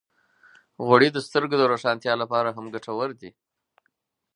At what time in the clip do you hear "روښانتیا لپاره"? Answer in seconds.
1.71-2.49